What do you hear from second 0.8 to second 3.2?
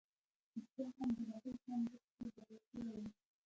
هم د هغه ژوند بشپړ بدل شوی و.